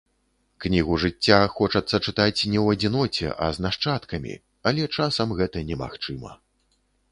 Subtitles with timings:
[0.63, 4.33] Кнігу жыцця хочацца чытаць не ў адзіноце, а з нашчадкамі,
[4.71, 6.31] але часам гэта немагчыма.